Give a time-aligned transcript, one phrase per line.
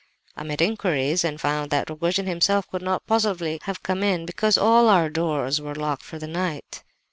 [0.35, 4.57] I made inquiries and found that Rogojin himself could not possibly have come in, because
[4.57, 6.83] all our doors were locked for the night.